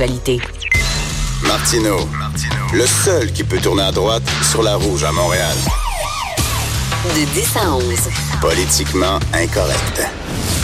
l'actualité. 0.00 0.40
Martino, 1.46 1.96
le 2.72 2.86
seul 2.86 3.32
qui 3.32 3.44
peut 3.44 3.58
tourner 3.58 3.82
à 3.82 3.92
droite 3.92 4.22
sur 4.50 4.62
la 4.62 4.76
rouge 4.76 5.04
à 5.04 5.12
Montréal. 5.12 5.56
De 7.04 7.24
10 7.34 7.56
à 7.56 7.74
11. 7.74 7.82
Politiquement 8.40 9.18
incorrect. 9.32 10.02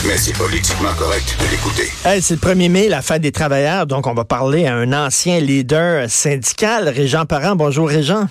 Mais 0.07 0.17
c'est 0.17 0.35
politiquement 0.35 0.93
correct 0.97 1.35
de 1.39 1.51
l'écouter. 1.51 1.91
Hey, 2.05 2.21
c'est 2.21 2.35
le 2.35 2.39
1er 2.39 2.69
mai, 2.69 2.89
la 2.89 3.01
fête 3.01 3.21
des 3.21 3.31
travailleurs, 3.31 3.85
donc 3.85 4.07
on 4.07 4.13
va 4.13 4.25
parler 4.25 4.65
à 4.65 4.75
un 4.75 4.93
ancien 4.93 5.39
leader 5.39 6.09
syndical, 6.09 6.89
Régent 6.89 7.25
Parent. 7.25 7.55
Bonjour 7.55 7.89
Régent. 7.89 8.27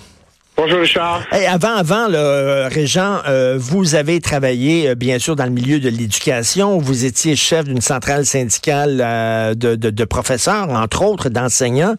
Bonjour 0.59 0.79
Richard. 0.79 1.23
Avant, 1.31 1.75
avant, 1.75 2.07
là, 2.07 2.67
Régent, 2.67 3.19
euh, 3.27 3.57
vous 3.59 3.93
avez 3.93 4.19
travaillé 4.19 4.89
euh, 4.89 4.95
bien 4.95 5.19
sûr 5.19 5.35
dans 5.35 5.43
le 5.43 5.51
milieu 5.51 5.79
de 5.79 5.87
l'éducation. 5.87 6.79
Vous 6.79 7.05
étiez 7.05 7.35
chef 7.35 7.65
d'une 7.65 7.79
centrale 7.79 8.25
syndicale 8.25 8.99
euh, 8.99 9.53
de, 9.53 9.75
de, 9.75 10.03
professeurs, 10.03 10.67
entre 10.71 11.03
autres 11.03 11.29
d'enseignants. 11.29 11.93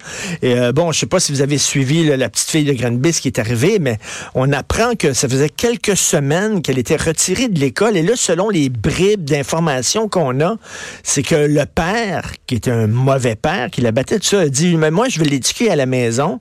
Bon, 0.75 0.91
je 0.91 0.99
sais 0.99 1.07
pas 1.07 1.21
si 1.21 1.31
vous 1.31 1.41
avez 1.41 1.57
suivi 1.57 2.05
la 2.05 2.29
petite 2.29 2.51
fille 2.51 2.65
de 2.65 2.73
Granby 2.73 3.13
qui 3.13 3.29
est 3.29 3.39
arrivée, 3.39 3.79
mais 3.79 3.99
on 4.35 4.53
apprend 4.53 4.97
que 4.99 5.13
ça 5.13 5.29
faisait 5.29 5.51
quelques 5.51 5.97
semaines 5.97 6.61
qu'elle 6.61 6.79
était 6.79 6.97
retirée 6.97 7.47
de 7.47 7.61
l'école. 7.61 7.97
Et 7.97 8.03
là, 8.03 8.15
selon 8.17 8.51
les 8.51 8.71
bribes 8.71 9.25
d'informations 9.25 10.09
qu'on 10.09 10.41
a, 10.41 10.57
c'est 11.05 11.23
que 11.23 11.37
le 11.37 11.65
père, 11.65 12.33
qui 12.49 12.57
était 12.57 12.73
un 12.73 12.89
mauvais 12.89 13.37
père, 13.37 13.71
qui 13.71 13.83
la 13.83 13.93
battait 13.93 14.19
de 14.19 14.25
ça, 14.25 14.41
a 14.41 14.49
dit, 14.49 14.77
mais 14.77 14.91
moi, 14.91 15.09
je 15.09 15.21
vais 15.21 15.27
l'éduquer 15.27 15.71
à 15.71 15.77
la 15.77 15.87
maison. 15.87 16.41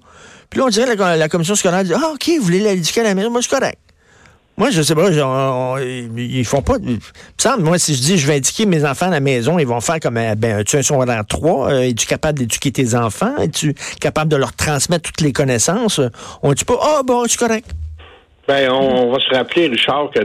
Puis 0.50 0.60
là, 0.60 0.66
on 0.66 0.70
dirait 0.70 0.96
la, 0.96 1.18
la 1.18 1.30
commission 1.30 1.56
scolaire 1.56 1.84
dit 1.84 1.94
Ah, 1.94 2.12
OK, 2.14 2.30
vous 2.38 2.44
voulez 2.44 2.60
l'éduquer 2.60 3.02
à 3.02 3.04
la 3.04 3.16
maison, 3.16 3.30
moi, 3.30 3.42
c'est 3.42 3.50
correct. 3.50 3.80
Moi, 4.58 4.72
je 4.72 4.82
sais 4.82 4.96
pas, 4.96 5.12
genre, 5.12 5.80
ils 5.80 6.44
font 6.44 6.64
pas. 6.64 6.78
Ça 7.38 7.58
moi, 7.58 7.78
si 7.78 7.94
je 7.94 8.02
dis 8.02 8.18
je 8.18 8.26
vais 8.26 8.38
éduquer 8.38 8.66
mes 8.66 8.84
enfants 8.86 9.06
à 9.06 9.12
la 9.12 9.20
maison, 9.20 9.60
ils 9.60 9.68
vont 9.68 9.80
faire 9.82 10.00
comme 10.00 10.18
euh, 10.18 10.34
ben, 10.34 10.64
tu 10.64 10.76
es 10.76 10.80
un 10.80 10.82
secondaire 10.82 11.24
3, 11.28 11.72
euh, 11.72 11.82
es-tu 11.82 12.08
capable 12.08 12.40
d'éduquer 12.40 12.72
tes 12.72 12.96
enfants? 12.96 13.38
Es-tu 13.38 13.76
capable 14.02 14.32
de 14.32 14.36
leur 14.36 14.54
transmettre 14.54 15.12
toutes 15.12 15.22
les 15.22 15.32
connaissances? 15.32 16.02
On 16.42 16.54
dit 16.54 16.66
pas 16.66 16.80
Ah 16.82 16.98
oh, 17.00 17.04
bon, 17.06 17.26
c'est 17.28 17.38
correct. 17.38 17.70
Ben, 18.48 18.72
on, 18.72 19.12
va 19.12 19.20
se 19.20 19.36
rappeler, 19.36 19.68
Richard, 19.68 20.10
que 20.16 20.24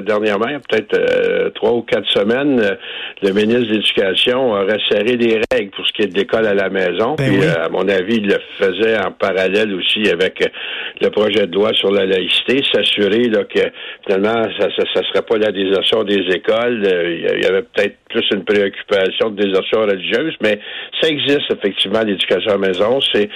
dernièrement, 0.00 0.48
peut-être 0.68 0.92
euh, 0.92 1.50
trois 1.50 1.70
ou 1.70 1.82
quatre 1.82 2.10
semaines, 2.10 2.58
euh, 2.58 2.74
le 3.22 3.32
ministre 3.32 3.68
de 3.68 3.74
l'Éducation 3.74 4.56
a 4.56 4.62
resserré 4.62 5.16
des 5.16 5.40
règles 5.52 5.70
pour 5.70 5.86
ce 5.86 5.92
qui 5.92 6.02
est 6.02 6.08
de 6.08 6.18
l'école 6.18 6.46
à 6.46 6.54
la 6.54 6.68
maison. 6.68 7.14
Ben 7.14 7.28
Puis, 7.28 7.44
euh, 7.44 7.66
à 7.66 7.68
mon 7.68 7.88
avis, 7.88 8.16
il 8.16 8.26
le 8.26 8.38
faisait 8.58 8.98
en 8.98 9.12
parallèle 9.12 9.72
aussi 9.72 10.10
avec 10.10 10.42
le 11.00 11.10
projet 11.10 11.46
de 11.46 11.54
loi 11.54 11.72
sur 11.74 11.92
la 11.92 12.06
laïcité, 12.06 12.60
s'assurer 12.72 13.30
que 13.30 13.70
finalement, 14.04 14.42
ça 14.58 14.66
ne 14.66 15.04
serait 15.04 15.22
pas 15.22 15.38
la 15.38 15.52
désertion 15.52 16.02
des 16.02 16.26
écoles. 16.34 16.82
Il 16.82 17.40
y 17.40 17.46
avait 17.46 17.62
peut-être 17.62 17.98
plus 18.08 18.24
une 18.32 18.44
préoccupation 18.44 19.30
de 19.30 19.44
désertion 19.44 19.82
religieuse, 19.82 20.34
mais 20.42 20.58
ça 21.00 21.08
existe 21.08 21.52
effectivement 21.52 22.02
l'éducation 22.02 22.50
à 22.50 22.58
la 22.58 22.66
maison. 22.66 22.98
C'est 23.12 23.28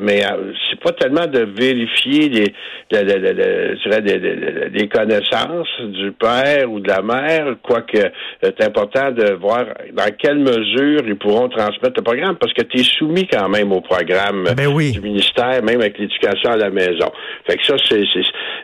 mais 0.00 0.22
c'est 0.70 0.80
pas 0.80 0.92
tellement 0.92 1.26
de 1.26 1.40
vérifier 1.40 2.28
les 2.28 2.52
des, 2.92 4.88
connaissances 4.88 5.80
du 5.80 6.12
père 6.12 6.70
ou 6.70 6.80
de 6.80 6.88
la 6.88 7.02
mère, 7.02 7.56
quoique 7.62 7.96
euh, 7.96 8.10
c'est 8.42 8.62
important 8.62 9.10
de 9.10 9.32
voir 9.34 9.64
dans 9.92 10.10
quelle 10.18 10.38
mesure 10.38 11.00
ils 11.06 11.16
pourront 11.16 11.48
transmettre 11.48 11.94
le 11.96 12.02
programme, 12.02 12.36
parce 12.36 12.52
que 12.52 12.62
tu 12.62 12.80
es 12.80 12.84
soumis 12.84 13.26
quand 13.26 13.48
même 13.48 13.72
au 13.72 13.80
programme 13.80 14.44
ben 14.56 14.76
du 14.76 15.00
ministère, 15.00 15.62
même 15.62 15.80
avec 15.80 15.98
l'éducation 15.98 16.50
à 16.50 16.56
la 16.56 16.70
maison. 16.70 17.10
Fait 17.46 17.56
que 17.56 17.64
ça, 17.64 17.76
c'est 17.88 18.04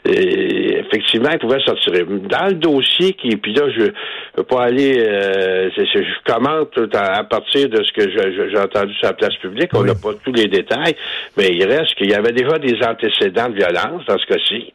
effectivement, 0.04 1.30
ils 1.32 1.38
pouvaient 1.38 1.60
sortir. 1.60 1.92
Dans 2.06 2.46
le 2.46 2.54
dossier 2.54 3.12
qui, 3.14 3.34
puis 3.36 3.54
là, 3.54 3.64
je 3.74 3.82
veux 4.36 4.44
pas 4.44 4.64
aller, 4.64 4.98
euh, 4.98 5.70
je 5.76 6.32
commente 6.32 6.78
à, 6.94 7.24
partir 7.24 7.68
de 7.68 7.82
ce 7.82 7.92
que 7.92 8.10
j'ai 8.10 8.58
entendu 8.58 8.94
sur 8.94 9.08
la 9.08 9.14
place 9.14 9.34
publique. 9.36 9.70
On 9.74 9.84
n'a 9.84 9.94
pas 9.94 10.10
tous 10.24 10.32
les 10.32 10.46
détails, 10.46 10.94
mais 11.36 11.48
il 11.50 11.64
reste 11.64 11.94
qu'il 11.94 12.10
y 12.10 12.14
avait 12.14 12.32
déjà 12.32 12.58
des 12.58 12.76
antécédents 12.84 13.48
de 13.48 13.54
violence 13.54 14.04
dans 14.06 14.17
ce 14.18 14.26
cas-ci. 14.26 14.72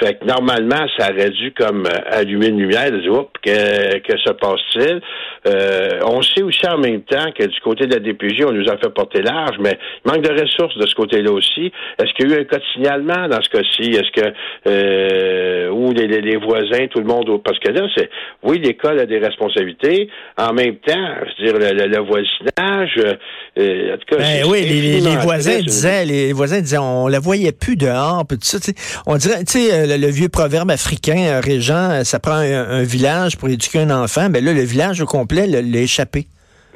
Fait 0.00 0.14
que 0.14 0.24
normalement, 0.24 0.86
ça 0.98 1.12
aurait 1.12 1.30
dû 1.30 1.52
comme 1.52 1.86
euh, 1.86 2.00
allumer 2.10 2.48
une 2.48 2.58
lumière 2.58 2.90
de 2.90 2.98
dire 2.98 3.24
que, 3.42 3.98
que 3.98 4.18
se 4.18 4.32
passe-t-il? 4.32 5.00
Euh, 5.46 6.00
on 6.06 6.20
sait 6.22 6.42
aussi 6.42 6.66
en 6.66 6.78
même 6.78 7.02
temps 7.02 7.30
que 7.38 7.44
du 7.44 7.60
côté 7.60 7.86
de 7.86 7.94
la 7.94 8.00
DPJ, 8.00 8.44
on 8.46 8.52
nous 8.52 8.68
a 8.68 8.76
fait 8.78 8.92
porter 8.92 9.22
large, 9.22 9.56
mais 9.60 9.78
il 10.04 10.10
manque 10.10 10.22
de 10.22 10.32
ressources 10.32 10.76
de 10.76 10.86
ce 10.86 10.94
côté-là 10.94 11.30
aussi. 11.30 11.70
Est-ce 11.98 12.12
qu'il 12.14 12.30
y 12.30 12.32
a 12.32 12.38
eu 12.38 12.40
un 12.40 12.44
cas 12.44 12.58
de 12.58 12.64
signalement 12.74 13.28
dans 13.28 13.42
ce 13.42 13.48
cas-ci? 13.50 13.90
Est-ce 13.90 14.10
que 14.20 14.32
euh, 14.66 15.70
ou 15.70 15.92
les, 15.92 16.06
les, 16.06 16.36
voisins, 16.36 16.86
tout 16.90 17.00
le 17.00 17.06
monde 17.06 17.42
parce 17.44 17.58
que 17.58 17.70
là, 17.70 17.86
c'est 17.96 18.10
oui, 18.42 18.58
l'école 18.58 18.98
a 18.98 19.06
des 19.06 19.18
responsabilités. 19.18 20.08
En 20.38 20.52
même 20.52 20.76
temps, 20.76 21.14
je 21.38 21.44
veux 21.44 21.58
dire, 21.58 21.86
le, 21.86 22.00
voisinage, 22.00 23.16
euh, 23.58 23.94
en 23.94 23.98
tout 23.98 24.04
cas, 24.10 24.16
ben 24.16 24.44
oui, 24.48 24.62
les, 24.62 25.00
les, 25.00 25.16
voisins 25.16 25.60
disaient, 25.60 26.04
les 26.04 26.32
voisins 26.32 26.60
disaient, 26.60 26.78
on 26.78 27.06
la 27.06 27.20
voyait 27.20 27.52
plus 27.52 27.76
dehors, 27.76 28.24
puis 28.26 28.38
tout 28.38 28.44
ça. 28.44 28.58
On 29.06 29.16
dirait, 29.16 29.43
tu 29.44 29.52
sais, 29.52 29.98
le, 29.98 30.06
vieux 30.08 30.28
proverbe 30.28 30.70
africain, 30.70 31.26
euh, 31.26 31.40
Régent, 31.40 31.90
euh, 31.90 32.04
ça 32.04 32.18
prend 32.18 32.34
un, 32.34 32.82
village 32.82 33.36
pour 33.36 33.48
éduquer 33.48 33.80
un 33.80 33.90
enfant. 33.90 34.28
Ben 34.30 34.44
là, 34.44 34.52
le 34.52 34.62
village 34.62 35.00
au 35.00 35.06
complet 35.06 35.46
l'a 35.46 35.80
échappé. 35.80 36.26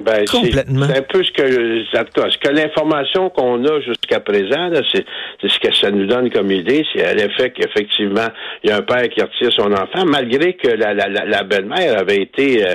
Ben, 0.01 0.25
Complètement. 0.31 0.87
C'est 0.89 0.99
un 0.99 1.03
peu 1.03 1.25
ce 1.25 1.33
que, 1.33 1.85
ce 1.91 2.39
que 2.39 2.49
l'information 2.53 3.31
qu'on 3.31 3.65
a 3.65 3.81
jusqu'à 3.81 4.21
présent, 4.21 4.71
c'est 4.93 5.05
ce 5.43 5.59
que 5.59 5.75
ça 5.75 5.91
nous 5.91 6.07
donne 6.07 6.31
comme 6.31 6.53
idée, 6.53 6.85
c'est 6.93 7.05
à 7.05 7.15
l'effet 7.15 7.51
qu'effectivement, 7.51 8.29
il 8.63 8.71
y 8.71 8.73
a 8.73 8.77
un 8.77 8.83
père 8.83 9.09
qui 9.09 9.21
retire 9.21 9.53
son 9.53 9.73
enfant, 9.73 10.05
malgré 10.07 10.55
que 10.55 10.69
la, 10.69 10.95
la, 10.95 11.09
la 11.09 11.43
belle-mère 11.43 11.99
avait 11.99 12.23
été 12.23 12.65
euh, 12.65 12.75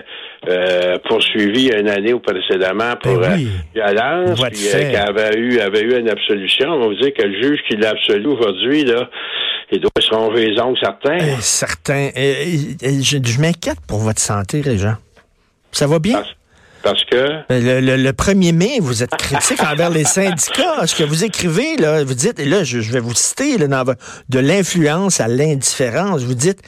euh, 0.49 0.97
poursuivie 1.07 1.71
une 1.71 1.87
année 1.87 2.13
ou 2.13 2.19
précédemment 2.19 2.95
pour 3.01 3.19
ben 3.19 3.35
oui. 3.35 3.47
violence, 3.73 4.41
puis 4.51 4.69
qu'elle 4.71 4.95
avait 4.97 5.37
eu, 5.37 5.59
avait 5.59 5.81
eu 5.81 5.97
une 5.97 6.09
absolution. 6.09 6.71
On 6.71 6.89
va 6.89 6.95
dire 6.95 7.13
que 7.13 7.23
le 7.23 7.41
juge 7.41 7.59
qui 7.69 7.77
l'a 7.77 7.91
absolu 7.91 8.27
aujourd'hui, 8.27 8.83
là, 8.83 9.09
il 9.71 9.79
doit 9.79 9.91
se 9.99 10.13
ronger 10.13 10.49
les 10.49 10.59
ongles, 10.59 10.77
certains. 10.79 11.19
Euh, 11.19 11.35
certains. 11.39 12.09
je, 12.15 13.41
m'inquiète 13.41 13.79
pour 13.87 13.99
votre 13.99 14.21
santé, 14.21 14.61
Régent. 14.61 14.95
Ça 15.71 15.87
va 15.87 15.99
bien? 15.99 16.23
Parce 16.83 17.03
que. 17.05 17.43
Le, 17.49 17.79
le, 17.79 18.11
1er 18.11 18.53
mai, 18.53 18.79
vous 18.79 19.03
êtes 19.03 19.15
critique 19.15 19.63
envers 19.71 19.89
les 19.89 20.03
syndicats. 20.03 20.85
Ce 20.85 20.95
que 20.95 21.03
vous 21.03 21.23
écrivez, 21.23 21.77
là, 21.77 22.03
vous 22.03 22.13
dites, 22.13 22.39
et 22.39 22.45
là, 22.45 22.63
je, 22.63 22.79
vais 22.79 22.99
vous 22.99 23.15
citer, 23.15 23.57
là, 23.57 23.67
dans, 23.67 23.83
de 24.29 24.39
l'influence 24.39 25.21
à 25.21 25.27
l'indifférence, 25.27 26.23
vous 26.23 26.35
dites, 26.35 26.61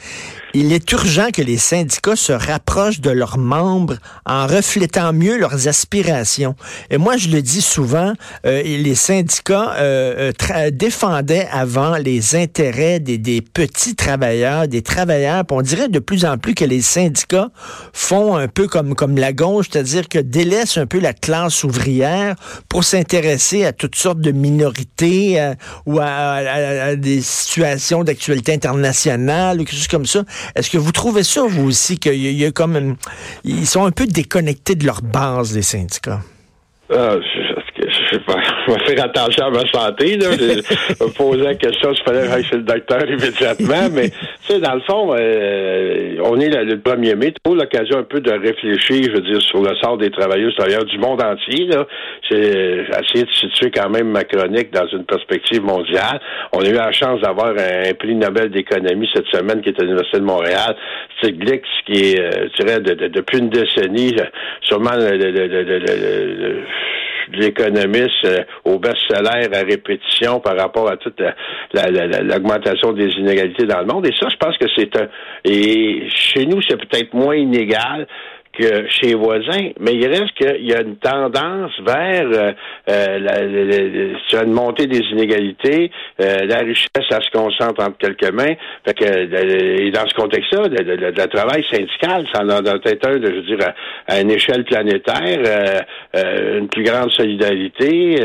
il 0.58 0.72
est 0.72 0.90
urgent 0.92 1.28
que 1.34 1.42
les 1.42 1.58
syndicats 1.58 2.16
se 2.16 2.32
rapprochent 2.32 3.00
de 3.00 3.10
leurs 3.10 3.36
membres 3.36 3.96
en 4.24 4.46
reflétant 4.46 5.12
mieux 5.12 5.36
leurs 5.36 5.68
aspirations. 5.68 6.54
Et 6.88 6.96
moi, 6.96 7.18
je 7.18 7.28
le 7.28 7.42
dis 7.42 7.60
souvent, 7.60 8.14
euh, 8.46 8.62
les 8.62 8.94
syndicats 8.94 9.74
euh, 9.76 10.32
euh 10.50 10.70
défendaient 10.70 11.46
avant 11.52 11.96
les 11.96 12.36
intérêts 12.36 13.00
des, 13.00 13.18
des 13.18 13.42
petits 13.42 13.96
travailleurs, 13.96 14.66
des 14.66 14.80
travailleurs. 14.80 15.44
on 15.50 15.60
dirait 15.60 15.88
de 15.88 15.98
plus 15.98 16.24
en 16.24 16.38
plus 16.38 16.54
que 16.54 16.64
les 16.64 16.80
syndicats 16.80 17.50
font 17.92 18.34
un 18.36 18.48
peu 18.48 18.66
comme, 18.66 18.94
comme 18.94 19.18
la 19.18 19.34
gauche, 19.34 19.66
c'est-à-dire 19.70 20.08
que 20.08 20.18
délaissent 20.18 20.78
un 20.78 20.86
peu 20.86 21.00
la 21.00 21.12
classe 21.12 21.64
ouvrière 21.64 22.34
pour 22.70 22.84
s'intéresser 22.84 23.66
à 23.66 23.72
toutes 23.72 23.96
sortes 23.96 24.20
de 24.20 24.32
minorités 24.32 25.38
euh, 25.38 25.54
ou 25.84 25.98
à, 26.00 26.06
à, 26.06 26.96
des 26.96 27.20
situations 27.20 28.04
d'actualité 28.04 28.54
internationale 28.54 29.60
ou 29.60 29.64
quelque 29.64 29.76
chose 29.76 29.88
comme 29.88 30.06
ça. 30.06 30.24
Est-ce 30.54 30.70
que 30.70 30.78
vous 30.78 30.92
trouvez 30.92 31.22
ça, 31.22 31.42
vous 31.46 31.68
aussi, 31.68 31.98
qu'il 31.98 32.14
y, 32.14 32.44
a 32.44 32.50
comme... 32.50 32.96
ils 33.44 33.66
sont 33.66 33.84
un 33.84 33.90
peu 33.90 34.06
déconnectés 34.06 34.74
de 34.74 34.86
leur 34.86 35.02
base, 35.02 35.54
les 35.54 35.62
syndicats? 35.62 36.20
Ah, 36.92 37.16
je 38.10 38.16
vais 38.16 38.78
faire 38.94 39.04
attention 39.04 39.46
à 39.46 39.50
ma 39.50 39.66
santé. 39.72 40.16
Là. 40.16 40.26
Je 40.32 41.04
me 41.04 41.12
posais 41.12 41.42
la 41.42 41.54
question 41.54 41.92
je 41.92 42.02
fallait 42.02 42.28
aller 42.28 42.44
chez 42.44 42.56
le 42.56 42.62
docteur 42.62 43.08
immédiatement. 43.08 43.88
Mais 43.92 44.10
tu 44.10 44.16
sais, 44.42 44.60
dans 44.60 44.74
le 44.74 44.80
fond, 44.80 45.14
euh, 45.18 46.16
on 46.24 46.38
est 46.40 46.48
le 46.48 46.76
1er 46.76 47.16
mai. 47.16 47.34
L'occasion 47.46 47.98
un 47.98 48.02
peu 48.02 48.20
de 48.20 48.30
réfléchir, 48.30 49.04
je 49.04 49.12
veux 49.12 49.20
dire, 49.20 49.40
sur 49.42 49.62
le 49.62 49.74
sort 49.76 49.96
des 49.96 50.10
travailleurs 50.10 50.84
du 50.84 50.98
monde 50.98 51.22
entier. 51.22 51.68
J'ai 52.30 52.84
essayé 52.84 53.24
de 53.24 53.30
situer 53.32 53.70
quand 53.70 53.88
même 53.88 54.10
ma 54.10 54.24
chronique 54.24 54.70
dans 54.72 54.86
une 54.88 55.04
perspective 55.04 55.62
mondiale. 55.62 56.20
On 56.52 56.60
a 56.60 56.68
eu 56.68 56.74
la 56.74 56.92
chance 56.92 57.20
d'avoir 57.20 57.50
un, 57.50 57.94
prix 57.94 58.14
Nobel 58.14 58.50
d'économie 58.50 59.08
cette 59.14 59.26
semaine 59.28 59.62
qui 59.62 59.70
est 59.70 59.80
à 59.80 59.82
l'Université 59.82 60.18
de 60.18 60.24
Montréal. 60.24 60.76
Stiglitz, 61.18 61.64
qui 61.86 62.12
est, 62.12 62.20
euh, 62.20 62.48
je 62.58 62.64
dirais, 62.64 62.80
depuis 62.80 63.38
une 63.38 63.48
décennie, 63.48 64.14
sûrement 64.62 64.96
le 64.96 65.16
l'économiste 67.32 68.24
euh, 68.24 68.44
au 68.64 68.78
best 68.78 68.98
salaire 69.08 69.48
à 69.52 69.64
répétition 69.64 70.40
par 70.40 70.56
rapport 70.56 70.90
à 70.90 70.96
toute 70.96 71.20
l'augmentation 71.72 72.92
des 72.92 73.10
inégalités 73.12 73.66
dans 73.66 73.80
le 73.80 73.86
monde. 73.86 74.06
Et 74.06 74.14
ça, 74.18 74.28
je 74.30 74.36
pense 74.36 74.56
que 74.58 74.66
c'est 74.76 74.96
un... 74.96 75.08
Et 75.44 76.08
chez 76.08 76.46
nous, 76.46 76.60
c'est 76.62 76.76
peut-être 76.76 77.14
moins 77.14 77.36
inégal 77.36 78.06
que 78.58 78.88
chez 78.88 79.08
les 79.08 79.14
voisins, 79.14 79.70
mais 79.80 79.94
il 79.94 80.06
reste 80.06 80.34
qu'il 80.34 80.66
y 80.66 80.74
a 80.74 80.80
une 80.80 80.96
tendance 80.96 81.72
vers 81.84 82.26
euh, 82.26 82.52
euh, 82.88 83.18
la, 83.18 84.42
une 84.42 84.52
montée 84.52 84.86
des 84.86 85.00
inégalités, 85.10 85.90
euh, 86.20 86.46
la 86.46 86.58
richesse, 86.58 86.88
ça 87.08 87.20
se 87.20 87.30
concentre 87.30 87.82
entre 87.82 87.98
quelques 87.98 88.32
mains. 88.32 88.54
Fait 88.84 88.94
que, 88.94 89.82
et 89.84 89.90
dans 89.90 90.06
ce 90.06 90.14
contexte-là, 90.14 90.68
le, 90.68 91.26
travail 91.26 91.64
syndical, 91.70 92.26
ça 92.32 92.42
en 92.42 92.48
a 92.48 92.62
peut-être 92.78 93.08
un, 93.08 93.12
je 93.14 93.32
veux 93.32 93.42
dire, 93.42 93.58
à, 94.06 94.20
une 94.20 94.30
échelle 94.30 94.64
planétaire, 94.64 95.84
une 96.14 96.68
plus 96.68 96.84
grande 96.84 97.10
solidarité 97.10 98.16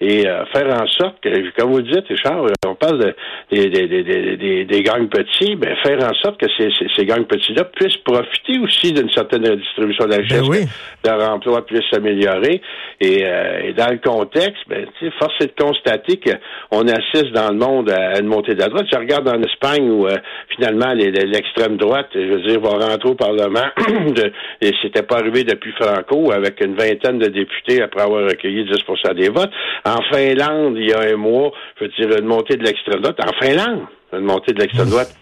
et 0.00 0.22
faire 0.52 0.80
en 0.80 0.86
sorte 0.86 1.20
que, 1.22 1.50
comme 1.58 1.72
vous 1.72 1.82
dites, 1.82 2.06
Richard, 2.08 2.44
on 2.66 2.74
parle 2.74 3.14
des, 3.50 3.68
des, 3.68 4.82
gangs 4.82 5.08
petits, 5.08 5.56
ben 5.56 5.74
faire 5.82 5.98
en 6.04 6.14
sorte 6.14 6.38
que 6.40 6.46
ces, 6.56 6.70
ces, 6.96 7.06
gangs 7.06 7.24
petits-là 7.24 7.64
puissent 7.64 7.96
profiter 7.98 8.58
aussi 8.60 8.92
d'une 8.92 9.10
certaine 9.10 9.46
redistribution 9.48 9.79
de 9.86 10.10
la 10.10 10.16
richesse, 10.16 10.48
ben 10.48 11.16
leur 11.16 11.30
emploi 11.30 11.64
puisse 11.64 11.84
s'améliorer. 11.90 12.60
Et, 13.00 13.22
et, 13.22 13.72
dans 13.72 13.90
le 13.90 13.98
contexte, 13.98 14.62
ben, 14.68 14.86
force 15.18 15.34
est 15.40 15.46
de 15.58 15.62
constater 15.62 16.20
qu'on 16.20 16.86
assiste 16.88 17.32
dans 17.32 17.50
le 17.50 17.58
monde 17.58 17.90
à 17.90 18.20
une 18.20 18.26
montée 18.26 18.54
de 18.54 18.60
la 18.60 18.68
droite. 18.68 18.86
Je 18.92 18.98
regarde 18.98 19.28
en 19.28 19.40
Espagne 19.42 19.90
où 19.90 20.06
finalement 20.54 20.92
l'extrême 20.92 21.76
droite, 21.76 22.08
je 22.14 22.20
veux 22.20 22.42
dire, 22.42 22.60
va 22.60 22.70
rentrer 22.70 23.08
au 23.08 23.14
Parlement. 23.14 23.68
de, 24.14 24.32
et 24.60 24.72
c'était 24.82 25.02
pas 25.02 25.16
arrivé 25.16 25.44
depuis 25.44 25.72
Franco, 25.72 26.32
avec 26.32 26.60
une 26.60 26.74
vingtaine 26.74 27.18
de 27.18 27.28
députés 27.28 27.82
après 27.82 28.02
avoir 28.02 28.24
recueilli 28.24 28.64
10% 28.64 29.14
des 29.14 29.28
votes. 29.28 29.50
En 29.84 30.02
Finlande, 30.12 30.76
il 30.76 30.90
y 30.90 30.92
a 30.92 31.00
un 31.00 31.16
mois, 31.16 31.52
je 31.78 31.84
veux 31.84 31.90
dire, 31.90 32.18
une 32.18 32.26
montée 32.26 32.56
de 32.56 32.64
l'extrême 32.64 33.00
droite. 33.00 33.18
En 33.24 33.44
Finlande, 33.44 33.80
une 34.12 34.24
montée 34.24 34.52
de 34.52 34.60
l'extrême 34.60 34.88
droite 34.90 35.14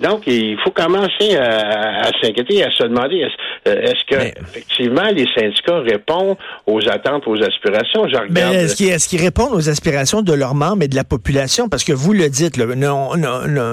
donc, 0.00 0.22
il 0.26 0.56
faut 0.64 0.70
commencer 0.70 1.36
à, 1.36 2.10
s'inquiéter, 2.20 2.64
à 2.64 2.70
se 2.70 2.84
demander 2.84 3.16
est-ce, 3.64 3.70
euh, 3.70 3.92
que 4.08 4.40
effectivement 4.40 5.08
les 5.14 5.26
syndicats 5.34 5.80
répondent 5.80 6.36
aux 6.66 6.80
attentes, 6.88 7.26
aux 7.26 7.40
aspirations? 7.42 8.08
Je 8.08 8.16
regarde... 8.16 8.30
Mais 8.30 8.64
est-ce 8.64 8.76
qu'ils, 8.76 9.20
est 9.20 9.22
répondent 9.22 9.52
aux 9.52 9.68
aspirations 9.68 10.22
de 10.22 10.32
leurs 10.32 10.54
membres 10.54 10.82
et 10.82 10.88
de 10.88 10.96
la 10.96 11.04
population? 11.04 11.68
Parce 11.68 11.84
que 11.84 11.92
vous 11.92 12.12
le 12.12 12.28
dites, 12.28 12.56
non, 12.58 13.10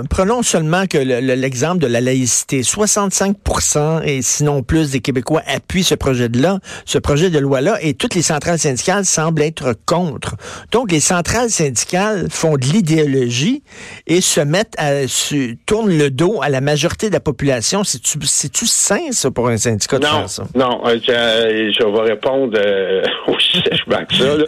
prenons 0.10 0.44
seulement 0.44 0.86
que 0.86 0.98
l'exemple 0.98 1.80
de 1.80 1.88
la 1.88 2.02
laïcité. 2.02 2.62
65% 2.62 4.04
et 4.04 4.22
sinon 4.22 4.62
plus 4.62 4.92
des 4.92 5.00
Québécois 5.00 5.42
appuient 5.48 5.84
ce 5.84 5.96
projet 5.96 6.30
de 6.30 6.42
là, 6.42 6.60
ce 6.86 6.98
projet 6.98 7.30
de 7.30 7.40
loi-là, 7.40 7.78
et 7.82 7.94
toutes 7.94 8.16
les 8.16 8.22
centrales 8.22 8.60
syndicales 8.60 9.06
semblent 9.06 9.42
être 9.42 9.76
contre. 9.86 10.36
Donc, 10.72 10.92
les 10.92 11.00
centrales 11.00 11.50
syndicales 11.50 12.28
font 12.30 12.58
de 12.58 12.66
l'idéologie 12.66 13.64
et 14.08 14.22
se 14.22 14.42
mettent 14.42 14.76
à 14.78 15.08
se 15.08 15.56
tournent 15.66 15.85
le 15.86 16.10
dos 16.10 16.42
à 16.42 16.50
la 16.50 16.62
majorité 16.62 17.10
de 17.10 17.14
la 17.14 17.20
population. 17.20 17.84
C'est-tu 17.84 18.66
sain, 18.66 19.12
ça, 19.12 19.32
pour 19.32 19.48
un 19.50 19.58
syndicat 19.58 20.00
de 20.00 20.06
non, 20.06 20.12
faire 20.12 20.30
ça? 20.30 20.44
Non, 20.56 20.82
euh, 20.86 20.98
je, 21.06 21.84
vais 21.84 22.10
répondre 22.10 22.58
euh, 22.58 23.04
aussi 23.28 23.62
sèchement 23.62 24.06
que 24.06 24.16
ça. 24.16 24.24
Euh, 24.24 24.46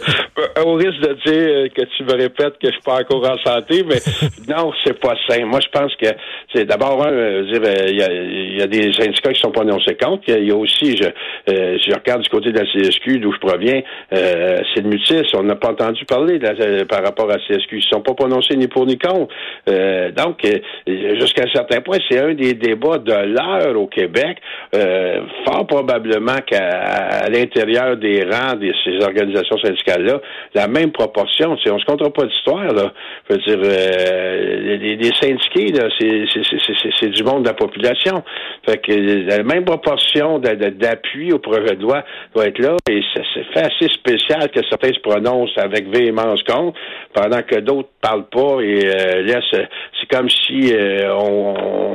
au 0.66 0.74
risque 0.74 1.00
de 1.00 1.14
dire 1.26 1.72
que 1.74 1.82
tu 1.96 2.04
me 2.04 2.12
répètes 2.12 2.58
que 2.58 2.68
je 2.68 2.72
suis 2.72 2.82
pas 2.84 3.00
encore 3.00 3.28
en 3.28 3.38
santé, 3.38 3.84
mais 3.86 3.98
non, 4.48 4.72
c'est 4.84 4.98
pas 4.98 5.14
sain. 5.28 5.44
Moi, 5.44 5.60
je 5.60 5.68
pense 5.78 5.94
que 5.96 6.08
c'est 6.54 6.64
d'abord, 6.64 7.06
il 7.08 8.56
y, 8.56 8.62
a, 8.62 8.66
des 8.66 8.92
syndicats 8.92 9.32
qui 9.32 9.40
sont 9.40 9.50
pas 9.50 9.62
annoncés 9.62 9.96
contre. 9.96 10.24
Il 10.28 10.48
y, 10.48 10.50
a 10.50 10.56
aussi, 10.56 10.96
je, 10.96 11.08
je 11.46 11.94
regarde 11.94 12.22
du 12.22 12.28
côté 12.28 12.52
de 12.52 12.58
la 12.58 12.64
CSQ, 12.64 13.18
d'où 13.18 13.32
je 13.32 13.38
proviens, 13.38 13.82
c'est 14.10 14.82
le 14.82 14.88
mutis. 14.88 15.22
On 15.34 15.42
n'a 15.42 15.56
pas 15.56 15.70
entendu 15.70 16.04
parler 16.04 16.38
par 16.88 17.02
rapport 17.04 17.30
à 17.30 17.36
la 17.36 17.42
CSQ. 17.46 17.76
Ils 17.76 17.76
ne 17.76 17.82
sont 17.82 18.00
pas 18.00 18.14
prononcés 18.14 18.56
ni 18.56 18.68
pour 18.68 18.86
ni 18.86 18.98
contre. 18.98 19.32
donc, 19.66 20.42
jusqu'à 20.86 21.44
un 21.44 21.52
certain 21.52 21.80
point, 21.80 21.98
c'est 22.08 22.18
un 22.18 22.34
des 22.34 22.54
débats 22.54 22.98
de 22.98 23.12
l'heure 23.12 23.78
au 23.80 23.86
Québec. 23.86 24.38
Euh, 24.74 25.20
fort 25.46 25.66
probablement 25.66 26.38
qu'à 26.46 27.28
l'intérieur 27.28 27.96
des 27.96 28.22
rangs 28.24 28.56
de 28.56 28.72
ces 28.84 29.04
organisations 29.04 29.56
syndicales-là, 29.58 30.20
la 30.54 30.68
même 30.68 30.92
proportion, 30.92 31.56
on 31.66 31.74
ne 31.74 31.78
se 31.78 31.84
comptera 31.84 32.10
pas 32.10 32.24
d'histoire, 32.24 32.72
là. 32.72 32.92
Je 33.28 33.34
veux 33.34 33.40
dire, 33.40 33.58
euh, 33.64 34.76
les, 34.76 35.12
syndiqués, 35.14 35.72
c'est 37.00 37.10
du 37.10 37.22
monde 37.24 37.42
de 37.42 37.48
la 37.48 37.54
population. 37.54 38.22
Fait 38.66 38.78
que 38.78 38.92
la 38.92 39.42
même 39.42 39.64
proportion 39.64 40.38
d'appui 40.38 41.32
au 41.32 41.38
projet 41.38 41.76
de 41.76 41.82
loi 41.82 42.04
doit 42.34 42.46
être 42.46 42.58
là, 42.58 42.76
et 42.90 43.00
c'est 43.14 43.44
fait 43.52 43.66
assez 43.66 43.88
spécial 43.88 44.50
que 44.50 44.60
certains 44.68 44.92
se 44.92 45.00
prononcent 45.00 45.56
avec 45.58 45.88
véhémence 45.88 46.42
contre, 46.42 46.78
pendant 47.12 47.42
que 47.42 47.60
d'autres 47.60 47.88
parlent 48.00 48.28
pas 48.28 48.60
et 48.60 48.86
euh, 48.86 49.22
laissent. 49.22 49.66
C'est 50.00 50.08
comme 50.10 50.28
si 50.30 50.72
on 51.10 51.48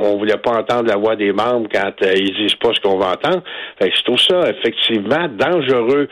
on, 0.04 0.18
voulait 0.18 0.38
pas 0.38 0.52
entendre 0.52 0.88
la 0.88 0.98
voix 0.98 1.16
des 1.16 1.32
membres 1.32 1.68
quand 1.72 1.92
euh, 2.02 2.14
ils 2.16 2.34
disent 2.36 2.56
pas 2.56 2.70
ce 2.74 2.80
qu'on 2.82 2.98
va 2.98 3.12
entendre. 3.12 3.44
je 3.82 4.04
trouve 4.04 4.20
ça 4.20 4.50
effectivement 4.50 5.28
dangereux 5.30 6.08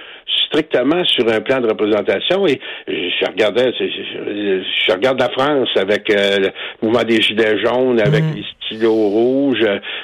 strictement 0.52 1.04
sur 1.06 1.28
un 1.30 1.42
plan 1.42 1.62
de 1.62 1.68
représentation 1.68 2.46
et 2.46 2.60
je 2.88 3.26
regardais 3.26 3.72
je, 3.80 4.92
regarde 4.92 5.20
la 5.20 5.30
France 5.30 5.70
avec 5.78 6.10
euh, 6.10 6.38
le 6.40 6.50
mouvement 6.82 7.04
des 7.04 7.22
gilets 7.22 7.58
jaunes 7.64 8.00
avec 8.00 8.24
mm. 8.24 8.44
Les 8.72 8.78
stylos 8.78 8.94
rouges 8.94 9.64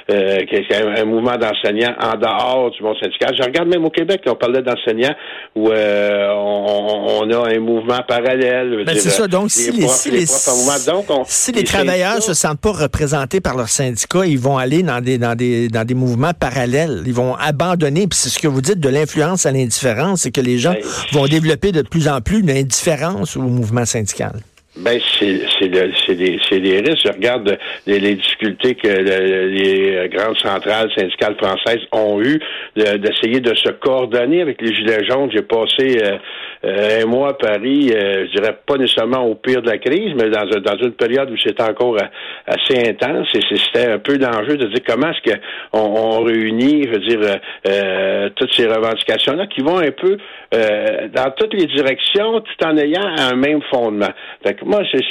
euh, 0.09 0.37
est 0.39 0.73
un, 0.73 1.05
mouvement 1.05 1.37
d'enseignants 1.37 1.95
en 1.99 2.17
dehors 2.17 2.71
du 2.71 2.83
monde 2.83 2.95
syndical. 3.01 3.35
Je 3.37 3.43
regarde 3.43 3.67
même 3.67 3.85
au 3.85 3.89
Québec 3.89 4.21
on 4.27 4.35
parlait 4.35 4.61
d'enseignants 4.61 5.15
où 5.55 5.69
on, 5.69 7.31
a 7.31 7.53
un 7.53 7.59
mouvement 7.59 7.99
parallèle 8.07 8.83
ben, 8.85 8.95
c'est 8.97 9.09
ça. 9.09 9.27
Donc 9.27 9.51
si 9.51 9.71
les, 9.71 9.87
si 9.87 10.11
les, 11.51 11.63
travailleurs 11.63 12.21
se 12.21 12.33
sentent 12.33 12.61
pas 12.61 12.71
représentés 12.71 13.41
par 13.41 13.55
leurs 13.55 13.69
syndicats 13.69 14.25
ils 14.25 14.39
vont 14.39 14.57
aller 14.57 14.83
dans 14.83 15.01
des 15.01 15.17
dans 15.17 15.35
des 15.35 15.67
dans 15.69 15.85
des 15.85 15.93
mouvements 15.93 16.33
parallèles. 16.33 17.03
Ils 17.05 17.13
vont 17.13 17.35
abandonner 17.35 18.07
puis 18.07 18.17
c'est 18.17 18.29
ce 18.29 18.39
que 18.39 18.47
vous 18.47 18.61
dites 18.61 18.79
de 18.79 18.89
l'influence 18.89 19.45
à 19.45 19.51
l'indifférence 19.51 20.21
c'est 20.21 20.31
que 20.31 20.41
les 20.41 20.57
gens 20.57 20.73
ben, 20.73 21.19
vont 21.19 21.25
développer 21.25 21.71
de 21.71 21.81
plus 21.81 22.07
en 22.07 22.21
plus 22.21 22.39
une 22.39 22.51
indifférence 22.51 23.37
au 23.37 23.41
mouvement 23.41 23.85
syndical. 23.85 24.41
Ben, 24.79 24.99
c'est 25.19 25.69
des, 25.69 26.59
des 26.59 26.79
risques. 26.79 27.05
Je 27.05 27.11
regarde 27.11 27.57
les, 27.87 28.15
difficultés 28.15 28.75
que 28.75 28.87
les 28.87 30.09
grandes 30.09 30.37
centrales 30.37 30.89
syndicales 30.95 31.35
françaises 31.37 31.81
ont 31.91 32.21
eues 32.21 32.39
d'essayer 32.75 33.39
de, 33.39 33.55
se 33.55 33.69
coordonner 33.71 34.41
avec 34.41 34.61
les 34.61 34.73
Gilets 34.75 35.05
jaunes. 35.05 35.31
J'ai 35.31 35.41
passé 35.41 35.97
euh, 36.03 36.17
euh, 36.65 37.01
un 37.01 37.05
mois 37.05 37.29
à 37.29 37.33
Paris, 37.33 37.91
euh, 37.93 38.27
je 38.27 38.39
dirais 38.39 38.57
pas 38.65 38.77
nécessairement 38.77 39.25
au 39.25 39.35
pire 39.35 39.61
de 39.61 39.69
la 39.69 39.77
crise, 39.77 40.13
mais 40.15 40.29
dans, 40.29 40.45
dans 40.45 40.77
une 40.77 40.93
période 40.93 41.31
où 41.31 41.37
c'était 41.37 41.63
encore 41.63 41.97
assez 42.45 42.89
intense. 42.89 43.27
Et 43.33 43.41
c'était 43.55 43.91
un 43.91 43.99
peu 43.99 44.17
d'enjeu 44.17 44.57
de 44.57 44.67
dire 44.67 44.83
comment 44.85 45.09
est-ce 45.09 45.33
qu'on 45.33 45.79
on 45.79 46.23
réunit, 46.23 46.83
je 46.83 46.89
veux 46.89 46.99
dire, 46.99 47.39
toutes 48.35 48.53
ces 48.53 48.67
revendications-là 48.67 49.47
qui 49.47 49.61
vont 49.61 49.79
un 49.79 49.91
peu 49.91 50.17
dans 50.51 51.31
toutes 51.37 51.53
les 51.53 51.65
directions 51.65 52.41
tout 52.41 52.65
en 52.65 52.77
ayant 52.77 53.05
un 53.05 53.35
même 53.35 53.61
fondement. 53.69 54.09
Fait 54.43 54.61
moi, 54.63 54.81
c'est 54.91 55.03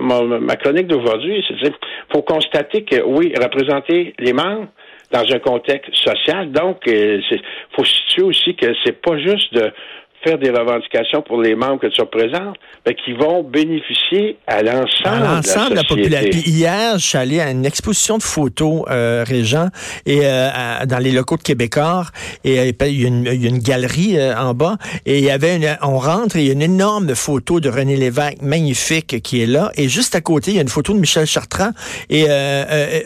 ma, 0.00 0.56
chronique 0.56 0.86
d'aujourd'hui, 0.86 1.44
c'est 1.48 1.54
qu'il 1.56 1.72
faut 2.12 2.22
constater 2.22 2.84
que 2.84 3.02
oui, 3.04 3.32
représenter 3.40 4.14
les 4.18 4.32
membres 4.32 4.68
dans 5.10 5.24
un 5.32 5.38
contexte 5.38 5.94
social, 5.94 6.52
donc 6.52 6.82
il 6.86 6.94
euh, 6.94 7.36
faut 7.74 7.84
situer 7.84 8.22
aussi 8.22 8.54
que 8.54 8.66
c'est 8.84 9.00
pas 9.00 9.18
juste 9.18 9.54
de 9.54 9.72
faire 10.28 10.38
des 10.38 10.50
revendications 10.50 11.22
pour 11.22 11.40
les 11.40 11.54
membres 11.54 11.80
que 11.80 11.86
tu 11.86 12.00
représentes, 12.00 12.56
mais 12.86 12.94
qui 12.94 13.12
vont 13.12 13.42
bénéficier 13.42 14.36
à 14.46 14.62
l'ensemble 14.62 15.70
de 15.70 15.74
la, 15.74 15.84
population. 15.84 16.30
Puis 16.30 16.50
hier, 16.50 16.98
je 16.98 17.06
suis 17.06 17.18
allé 17.18 17.40
à 17.40 17.50
une 17.50 17.64
exposition 17.64 18.18
de 18.18 18.22
photos, 18.22 18.84
euh, 18.90 19.24
Régent, 19.26 19.68
et 20.06 20.20
euh, 20.22 20.84
dans 20.86 20.98
les 20.98 21.12
locaux 21.12 21.36
de 21.36 21.42
Québécois, 21.42 22.06
et 22.44 22.58
euh, 22.58 22.86
il, 22.86 23.02
y 23.02 23.04
a 23.04 23.08
une, 23.08 23.58
galerie 23.58 24.18
euh, 24.18 24.36
en 24.36 24.54
bas, 24.54 24.76
et 25.06 25.18
il 25.18 25.24
y 25.24 25.30
avait 25.30 25.56
une, 25.56 25.76
on 25.82 25.98
rentre 25.98 26.36
et 26.36 26.40
il 26.40 26.46
y 26.46 26.50
a 26.50 26.52
une 26.52 26.62
énorme 26.62 27.14
photo 27.14 27.60
de 27.60 27.68
René 27.68 27.96
Lévesque, 27.96 28.42
magnifique, 28.42 29.22
qui 29.22 29.42
est 29.42 29.46
là, 29.46 29.70
et 29.76 29.88
juste 29.88 30.14
à 30.14 30.20
côté, 30.20 30.50
il 30.50 30.56
y 30.56 30.58
a 30.58 30.62
une 30.62 30.68
photo 30.68 30.92
de 30.92 30.98
Michel 30.98 31.26
Chartrand, 31.26 31.70
et 32.10 32.26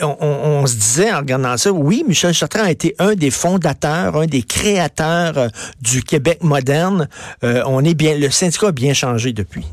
on, 0.02 0.16
on, 0.20 0.66
se 0.66 0.74
disait 0.74 1.12
en 1.12 1.18
regardant 1.18 1.56
ça, 1.56 1.72
oui, 1.72 2.04
Michel 2.06 2.32
Chartrand 2.32 2.64
a 2.64 2.70
été 2.70 2.94
un 2.98 3.14
des 3.14 3.30
fondateurs, 3.30 4.16
un 4.16 4.26
des 4.26 4.42
créateurs 4.42 5.48
du 5.80 6.02
Québec 6.02 6.38
moderne, 6.42 7.08
euh, 7.44 7.62
on 7.66 7.84
est 7.84 7.94
bien, 7.94 8.16
le 8.16 8.30
syndicat 8.30 8.68
a 8.68 8.72
bien 8.72 8.94
changé 8.94 9.32
depuis. 9.32 9.64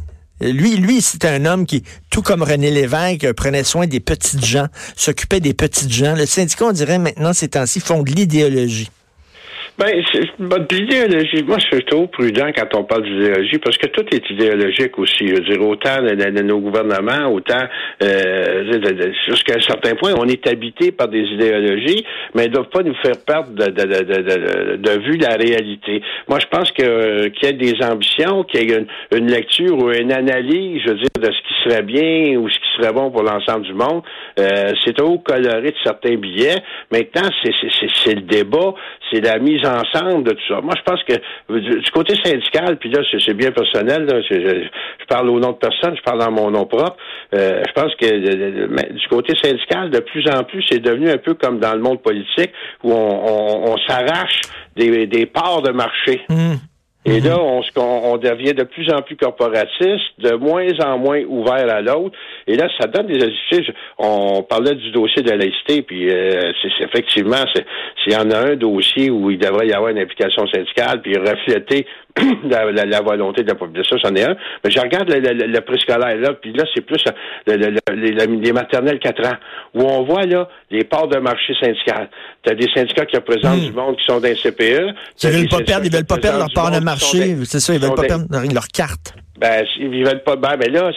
Lui, 0.41 0.77
lui, 0.77 1.01
c'était 1.01 1.27
un 1.27 1.45
homme 1.45 1.65
qui, 1.65 1.83
tout 2.09 2.21
comme 2.21 2.43
René 2.43 2.71
Lévesque, 2.71 3.33
prenait 3.33 3.65
soin 3.65 3.87
des 3.87 3.99
petites 3.99 4.45
gens, 4.45 4.67
s'occupait 4.95 5.41
des 5.41 5.53
petites 5.53 5.91
gens. 5.91 6.15
Le 6.15 6.25
syndicat, 6.25 6.65
on 6.65 6.71
dirait 6.71 6.97
maintenant, 6.97 7.33
ces 7.33 7.49
temps-ci, 7.49 7.81
font 7.81 8.03
de 8.03 8.11
l'idéologie. 8.11 8.89
Ben, 9.79 10.03
l'idéologie, 10.71 11.41
moi, 11.47 11.57
je 11.57 11.77
suis 11.77 11.85
trop 11.85 12.05
prudent 12.07 12.51
quand 12.53 12.75
on 12.75 12.83
parle 12.83 13.03
d'idéologie, 13.03 13.59
parce 13.59 13.77
que 13.77 13.87
tout 13.87 14.03
est 14.13 14.29
idéologique 14.29 14.99
aussi. 14.99 15.25
Je 15.27 15.35
veux 15.35 15.39
dire, 15.39 15.61
autant 15.65 16.01
de, 16.01 16.41
nos 16.41 16.59
gouvernements, 16.59 17.31
autant 17.31 17.63
euh, 18.03 18.73
jusqu'à 19.25 19.55
un 19.55 19.61
certain 19.61 19.95
point, 19.95 20.11
on 20.17 20.25
est 20.25 20.45
habité 20.47 20.91
par 20.91 21.07
des 21.07 21.21
idéologies, 21.21 22.05
mais 22.35 22.43
elles 22.43 22.49
ne 22.49 22.55
doivent 22.55 22.69
pas 22.69 22.83
nous 22.83 22.95
faire 22.95 23.23
perdre 23.25 23.53
de, 23.53 24.75
de, 24.75 24.99
vue 24.99 25.17
la 25.17 25.35
réalité. 25.35 26.01
Moi, 26.27 26.39
je 26.39 26.47
pense 26.47 26.73
que 26.73 27.29
qu'il 27.29 27.47
y 27.47 27.51
ait 27.51 27.53
des 27.53 27.81
ambitions, 27.81 28.43
qu'il 28.43 28.69
y 28.69 28.73
ait 28.73 28.85
une, 29.15 29.27
lecture 29.31 29.77
ou 29.77 29.91
une 29.91 30.11
analyse, 30.11 30.81
je 30.85 30.89
veux 30.89 30.97
dire, 30.97 31.07
de 31.21 31.31
ce 31.31 31.41
qui 31.47 31.69
serait 31.69 31.83
bien 31.83 32.37
ou 32.37 32.49
ce 32.49 32.55
qui 32.55 32.81
serait 32.81 32.91
bon 32.91 33.11
pour 33.11 33.23
l'ensemble 33.23 33.65
du 33.65 33.73
monde. 33.73 34.01
Euh, 34.39 34.73
c'est 34.83 34.97
trop 34.97 35.19
coloré 35.19 35.71
de 35.71 35.77
certains 35.85 36.15
billets. 36.15 36.57
Maintenant, 36.91 37.29
c'est 38.03 38.15
le 38.15 38.21
débat, 38.21 38.73
c'est 39.09 39.21
la 39.21 39.39
mise 39.39 39.68
ensemble 39.69 40.23
de 40.23 40.31
tout 40.31 40.47
ça. 40.47 40.61
Moi, 40.61 40.73
je 40.77 40.83
pense 40.83 41.03
que 41.03 41.13
du, 41.59 41.91
côté 41.91 42.15
syndical, 42.23 42.77
puis 42.77 42.89
là, 42.89 43.01
c'est 43.25 43.33
bien 43.33 43.51
personnel, 43.51 44.07
je, 44.29 44.67
parle 45.07 45.29
au 45.29 45.39
nom 45.39 45.51
de 45.51 45.57
personne, 45.57 45.95
je 45.95 46.01
parle 46.01 46.19
dans 46.19 46.31
mon 46.31 46.51
nom 46.51 46.65
propre. 46.65 46.97
Euh, 47.33 47.63
je 47.67 47.73
pense 47.73 47.93
que 47.95 48.93
du 48.93 49.07
côté 49.09 49.33
syndical, 49.41 49.89
de 49.89 49.99
plus 49.99 50.27
en 50.29 50.43
plus, 50.43 50.63
c'est 50.69 50.79
devenu 50.79 51.09
un 51.09 51.17
peu 51.17 51.33
comme 51.33 51.59
dans 51.59 51.73
le 51.73 51.81
monde 51.81 52.01
politique 52.01 52.51
où 52.83 52.91
on, 52.93 53.75
s'arrache 53.87 54.41
des, 54.75 55.07
des 55.07 55.25
parts 55.25 55.61
de 55.61 55.71
marché. 55.71 56.21
Mmh. 56.29 56.55
Et 57.05 57.21
là, 57.21 57.39
on, 57.39 57.61
on, 57.77 58.17
devient 58.17 58.53
de 58.53 58.63
plus 58.63 58.91
en 58.91 59.01
plus 59.01 59.15
corporatiste, 59.15 60.19
de 60.19 60.35
moins 60.35 60.67
en 60.83 60.97
moins 60.97 61.23
ouvert 61.23 61.69
à 61.73 61.81
l'autre. 61.81 62.17
Et 62.45 62.55
là, 62.55 62.67
ça 62.77 62.87
donne 62.87 63.07
des 63.07 63.25
On 63.97 64.43
parlait 64.43 64.75
du 64.75 64.91
dossier 64.91 65.23
de 65.23 65.29
la 65.29 65.37
laïcité, 65.37 65.81
puis 65.81 66.09
euh, 66.09 66.51
c'est 66.61 66.83
effectivement, 66.83 67.45
s'il 68.03 68.13
y 68.13 68.17
en 68.17 68.29
a 68.31 68.51
un 68.51 68.55
dossier 68.57 69.09
où 69.09 69.31
il 69.31 69.37
devrait 69.37 69.67
y 69.67 69.73
avoir 69.73 69.91
une 69.91 69.99
implication 69.99 70.45
syndicale, 70.47 71.01
puis 71.01 71.17
refléter 71.17 71.87
la, 72.43 73.01
volonté 73.01 73.43
de 73.43 73.47
la 73.47 73.55
population, 73.55 73.97
c'en 74.01 74.15
est 74.15 74.23
un. 74.23 74.35
Mais 74.63 74.71
je 74.71 74.79
regarde 74.79 75.09
le, 75.09 75.19
le, 75.19 75.47
le 75.47 75.61
préscolaire, 75.61 76.17
là, 76.17 76.33
puis 76.33 76.53
là, 76.53 76.63
c'est 76.73 76.81
plus 76.81 77.03
les, 77.47 77.57
les, 78.11 78.53
maternelles 78.53 78.99
4 78.99 79.27
ans, 79.27 79.37
où 79.73 79.81
on 79.81 80.03
voit, 80.03 80.25
là, 80.25 80.49
les 80.71 80.83
parts 80.83 81.07
de 81.07 81.17
marché 81.17 81.53
syndical. 81.59 82.09
Tu 82.43 82.51
as 82.51 82.55
des 82.55 82.67
syndicats 82.73 83.05
qui 83.05 83.15
représentent 83.15 83.61
hmm. 83.61 83.65
du 83.65 83.73
monde 83.73 83.97
qui 83.97 84.05
sont 84.05 84.19
dans 84.19 84.27
les 84.27 84.35
CPE. 84.35 84.93
Ils 85.23 85.29
veulent 85.29 85.49
pas 85.49 85.61
perdre, 85.61 85.85
ils 85.85 85.91
veulent 85.91 86.05
pas 86.05 86.17
perdre 86.17 86.39
leur 86.39 86.53
part 86.53 86.71
de 86.71 86.79
marché, 86.79 87.35
c'est 87.45 87.59
ça, 87.59 87.73
ils 87.73 87.79
veulent 87.79 87.95
pas 87.95 88.03
perdre 88.03 88.25
leur 88.53 88.67
carte. 88.67 89.13
Ben, 89.39 89.65
ils 89.79 90.03
veulent 90.03 90.23
pas. 90.23 90.35
Ben, 90.35 90.57
mais 90.59 90.67
là, 90.67 90.91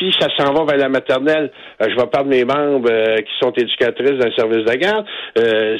si 0.00 0.10
ça 0.18 0.28
s'en 0.36 0.52
va 0.52 0.64
vers 0.64 0.78
la 0.78 0.88
maternelle, 0.88 1.50
euh, 1.80 1.86
je 1.88 1.94
vais 1.94 2.06
perdre 2.06 2.28
mes 2.30 2.44
membres 2.44 2.90
euh, 2.90 3.16
qui 3.18 3.32
sont 3.40 3.52
éducatrices 3.52 4.18
d'un 4.18 4.32
service 4.32 4.64
de 4.64 4.74
garde. 4.74 5.04
Euh, 5.38 5.76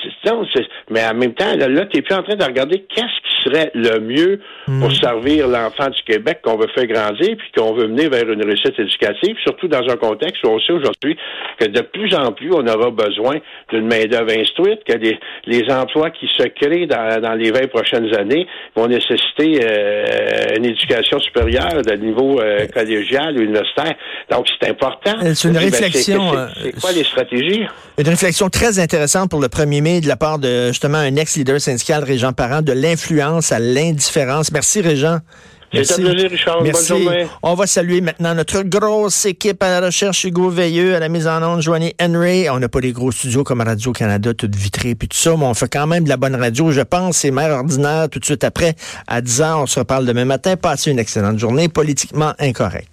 mais 0.91 1.05
en 1.05 1.15
même 1.15 1.35
temps, 1.35 1.57
là, 1.57 1.69
là 1.69 1.87
tu 1.87 1.97
n'es 1.97 2.03
plus 2.03 2.15
en 2.15 2.23
train 2.23 2.37
de 2.37 2.45
regarder 2.45 2.85
qu'est-ce 2.95 3.05
qui 3.07 3.43
serait 3.45 3.71
le 3.75 4.01
mieux 4.01 4.41
pour 4.67 4.91
hmm. 4.91 4.95
servir 4.95 5.49
l'enfant 5.49 5.89
du 5.89 6.03
Québec 6.03 6.41
qu'on 6.43 6.57
veut 6.57 6.69
faire 6.75 6.87
grandir 6.87 7.37
puis 7.37 7.51
qu'on 7.57 7.73
veut 7.73 7.89
mener 7.89 8.09
vers 8.09 8.29
une 8.29 8.45
réussite 8.45 8.79
éducative, 8.79 9.37
surtout 9.43 9.67
dans 9.67 9.89
un 9.89 9.97
contexte 9.97 10.45
où 10.45 10.49
on 10.49 10.61
sait 10.61 10.73
aujourd'hui 10.73 11.17
que 11.59 11.67
de 11.67 11.81
plus 11.81 12.15
en 12.15 12.33
plus 12.33 12.51
on 12.53 12.67
aura 12.67 12.91
besoin 12.91 13.39
d'une 13.71 13.87
main-d'œuvre 13.87 14.33
instruite, 14.37 14.85
que 14.85 14.97
les, 14.99 15.19
les 15.47 15.73
emplois 15.73 16.11
qui 16.11 16.29
se 16.37 16.47
créent 16.49 16.87
dans, 16.87 17.21
dans 17.21 17.35
les 17.35 17.51
20 17.51 17.69
prochaines 17.69 18.15
années 18.15 18.47
vont 18.77 18.89
nécessiter 18.89 19.61
une 20.57 20.67
éducation 20.67 21.19
supérieure 21.21 21.83
de 21.83 21.95
niveau 21.95 22.41
euh, 22.41 22.67
collégial 22.67 23.37
ou 23.37 23.43
universitaire. 23.43 23.95
Donc, 24.31 24.47
c'est 24.61 24.69
important. 24.69 25.15
Euh, 25.23 25.35
c'est 25.35 25.49
une 25.49 25.55
ben, 25.55 25.61
réflexion. 25.61 26.33
c'est 26.33 26.69
euh, 26.69 26.73
quoi 26.81 26.93
les 26.93 27.05
stratégies? 27.05 27.67
Une 27.99 28.09
réflexion 28.09 28.49
très 28.49 28.79
intéressante 28.79 29.31
pour 29.31 29.41
le 29.41 29.49
1er 29.49 29.83
mai 29.83 30.01
de 30.01 30.09
la 30.09 30.17
part 30.17 30.39
de 30.39 30.69
justement 30.69 30.99
un 30.99 31.17
ex-leader 31.17 31.61
syndical, 31.61 32.05
Régent 32.05 32.33
Parent, 32.33 32.63
de 32.63 32.73
l'influence 32.73 33.53
à 33.53 33.59
l'indifférence. 33.59 34.53
Merci, 34.53 34.81
Régent. 34.81 35.19
C'est 35.73 35.93
un 35.93 35.97
plaisir, 35.97 36.31
Richard. 36.31 36.63
Merci. 36.63 36.93
Bonne 36.93 37.03
journée. 37.03 37.27
On 37.43 37.55
va 37.55 37.67
saluer 37.67 38.01
maintenant 38.01 38.35
notre 38.35 38.63
grosse 38.63 39.25
équipe 39.27 39.63
à 39.63 39.81
la 39.81 39.87
recherche, 39.87 40.25
Hugo 40.25 40.51
Veilleux, 40.51 40.97
à 40.97 40.99
la 40.99 41.09
mise 41.09 41.29
en 41.29 41.43
onde, 41.43 41.63
Joanie 41.63 41.95
Henry. 42.01 42.51
On 42.51 42.59
n'a 42.59 42.69
pas 42.69 42.81
des 42.81 42.93
gros 42.93 43.13
studios 43.13 43.45
comme 43.45 43.61
Radio-Canada, 43.61 44.35
tout 44.35 44.51
vitré, 44.53 44.97
puis 44.97 45.07
tout 45.07 45.17
ça, 45.17 45.37
mais 45.37 45.45
on 45.45 45.55
fait 45.55 45.69
quand 45.69 45.87
même 45.87 46.05
de 46.05 46.09
la 46.09 46.17
bonne 46.17 46.35
radio, 46.35 46.73
je 46.73 46.81
pense. 46.81 47.19
C'est 47.19 47.31
Mère 47.31 47.53
Ordinaire, 47.53 48.09
tout 48.11 48.19
de 48.19 48.25
suite 48.25 48.43
après, 48.43 48.75
à 49.07 49.21
10 49.21 49.41
h 49.41 49.63
On 49.63 49.67
se 49.67 49.79
reparle 49.79 50.07
demain 50.07 50.25
matin. 50.25 50.57
Passez 50.57 50.91
une 50.91 50.99
excellente 50.99 51.39
journée, 51.39 51.69
politiquement 51.69 52.33
incorrect. 52.41 52.89